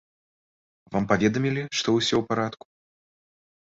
Вам 0.95 1.03
паведамілі, 1.13 1.61
што 1.83 1.89
ўсё 2.01 2.13
ў 2.19 2.23
парадку? 2.35 2.65